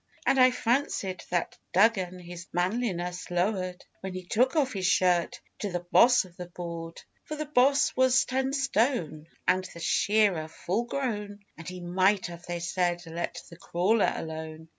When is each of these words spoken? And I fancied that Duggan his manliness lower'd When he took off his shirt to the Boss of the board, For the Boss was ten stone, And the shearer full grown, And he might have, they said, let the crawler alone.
And 0.25 0.39
I 0.39 0.49
fancied 0.49 1.23
that 1.29 1.59
Duggan 1.73 2.17
his 2.17 2.47
manliness 2.51 3.29
lower'd 3.29 3.85
When 3.99 4.15
he 4.15 4.23
took 4.25 4.55
off 4.55 4.73
his 4.73 4.87
shirt 4.87 5.39
to 5.59 5.71
the 5.71 5.81
Boss 5.91 6.25
of 6.25 6.35
the 6.37 6.47
board, 6.47 6.99
For 7.25 7.35
the 7.35 7.45
Boss 7.45 7.95
was 7.95 8.25
ten 8.25 8.51
stone, 8.51 9.27
And 9.47 9.63
the 9.63 9.79
shearer 9.79 10.47
full 10.47 10.85
grown, 10.85 11.45
And 11.55 11.69
he 11.69 11.81
might 11.81 12.25
have, 12.25 12.47
they 12.47 12.61
said, 12.61 13.05
let 13.05 13.43
the 13.51 13.57
crawler 13.57 14.11
alone. 14.15 14.69